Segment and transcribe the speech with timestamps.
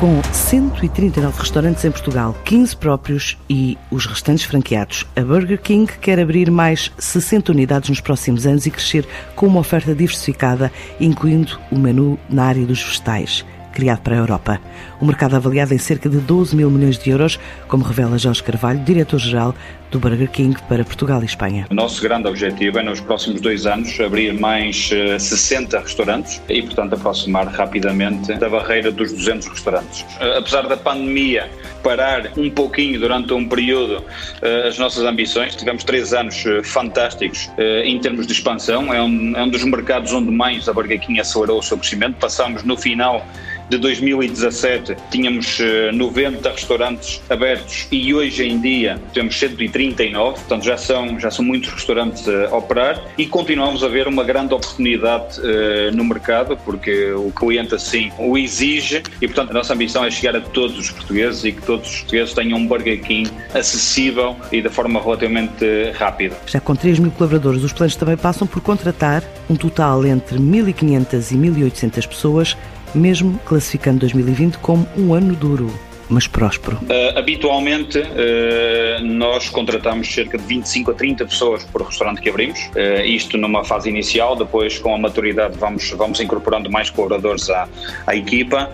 [0.00, 6.18] Com 139 restaurantes em Portugal, 15 próprios e os restantes franqueados, a Burger King quer
[6.18, 11.78] abrir mais 60 unidades nos próximos anos e crescer com uma oferta diversificada, incluindo o
[11.78, 14.60] menu na área dos vegetais criado para a Europa.
[15.00, 17.38] O mercado avaliado em cerca de 12 mil milhões de euros,
[17.68, 19.54] como revela Jorge Carvalho, diretor-geral
[19.90, 21.66] do Burger King para Portugal e Espanha.
[21.70, 26.62] O nosso grande objetivo é, nos próximos dois anos, abrir mais 60 eh, restaurantes e,
[26.62, 30.04] portanto, aproximar rapidamente da barreira dos 200 restaurantes.
[30.20, 31.50] Eh, apesar da pandemia
[31.82, 34.04] parar um pouquinho durante um período
[34.42, 37.50] eh, as nossas ambições, tivemos três anos fantásticos
[37.84, 38.92] em termos de expansão.
[38.92, 42.16] É um, é um dos mercados onde mais a Burger King acelerou o seu crescimento.
[42.18, 43.26] Passamos no final
[43.70, 45.58] de 2017 tínhamos
[45.94, 51.44] 90 eh, restaurantes abertos e hoje em dia temos 139, portanto já são, já são
[51.44, 57.12] muitos restaurantes a operar e continuamos a ver uma grande oportunidade uh, no mercado porque
[57.12, 60.90] o cliente assim o exige e portanto a nossa ambição é chegar a todos os
[60.90, 65.64] portugueses e que todos os portugueses tenham um Burger King acessível e de forma relativamente
[65.94, 66.36] rápida.
[66.46, 71.32] Já com 3 mil colaboradores, os planos também passam por contratar um total entre 1.500
[71.32, 72.56] e 1.800 pessoas
[72.94, 75.70] mesmo classificando 2020 como um ano duro
[76.10, 76.76] mas próspero?
[76.76, 82.58] Uh, habitualmente, uh, nós contratamos cerca de 25 a 30 pessoas por restaurante que abrimos,
[82.58, 87.68] uh, isto numa fase inicial, depois com a maturidade vamos, vamos incorporando mais colaboradores à,
[88.06, 88.70] à equipa,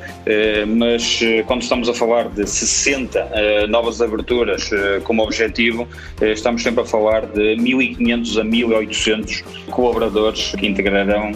[0.68, 4.70] mas quando estamos a falar de 60 novas aberturas
[5.04, 5.86] como objetivo,
[6.20, 11.32] estamos sempre a falar de 1.500 a 1.800 colaboradores que integrarão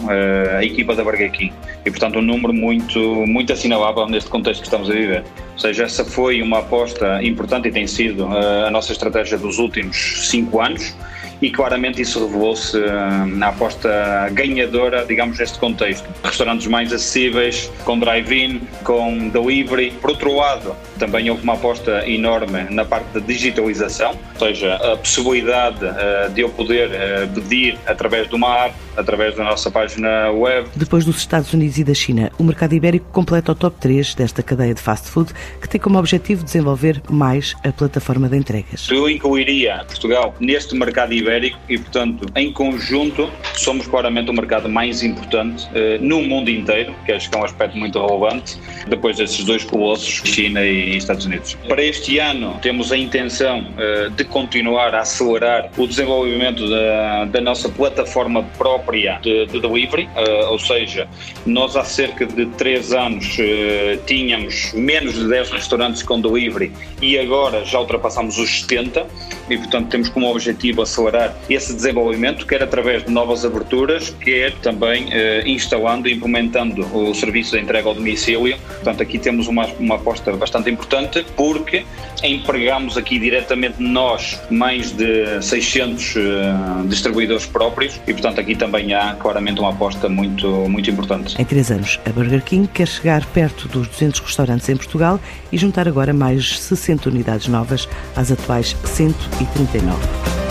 [0.57, 1.53] a equipa da Burger King.
[1.85, 5.23] E, portanto, um número muito, muito assinalável neste contexto que estamos a viver.
[5.53, 9.59] Ou seja, essa foi uma aposta importante e tem sido uh, a nossa estratégia dos
[9.59, 10.95] últimos cinco anos
[11.41, 16.07] e claramente isso revelou-se uh, na aposta ganhadora, digamos, neste contexto.
[16.23, 19.91] Restaurantes mais acessíveis, com drive-in, com delivery.
[19.99, 24.97] Por outro lado, também houve uma aposta enorme na parte da digitalização, ou seja, a
[24.97, 30.29] possibilidade uh, de eu poder uh, pedir através de uma app, através da nossa página
[30.31, 30.69] web.
[30.75, 34.43] Depois dos Estados Unidos e da China, o mercado ibérico completa o top 3 desta
[34.43, 38.87] cadeia de fast food, que tem como objetivo desenvolver mais a plataforma de entregas.
[38.91, 41.30] Eu incluiria Portugal neste mercado ibérico
[41.69, 47.11] e, portanto, em conjunto, somos claramente o mercado mais importante uh, no mundo inteiro, que
[47.11, 51.57] acho que é um aspecto muito relevante, depois desses dois colossos, China e Estados Unidos.
[51.67, 57.41] Para este ano, temos a intenção uh, de continuar a acelerar o desenvolvimento da, da
[57.41, 61.07] nossa plataforma própria de, de delivery, uh, ou seja,
[61.45, 66.71] nós há cerca de três anos uh, tínhamos menos de 10 restaurantes com delivery
[67.01, 69.05] e agora já ultrapassamos os 70
[69.49, 75.09] e, portanto, temos como objetivo acelerar esse desenvolvimento, quer através de novas aberturas, quer também
[75.45, 78.57] instalando e implementando o serviço de entrega ao domicílio.
[78.75, 81.85] Portanto, aqui temos uma, uma aposta bastante importante porque
[82.23, 88.93] empregamos aqui diretamente nós mais de 600 uh, eh, distribuidores próprios e, portanto, aqui também
[88.93, 91.39] há claramente uma aposta muito, muito importante.
[91.39, 95.19] Em três anos, a Burger King quer chegar perto dos 200 restaurantes em Portugal
[95.51, 100.50] e juntar agora mais 60 unidades novas às atuais 139.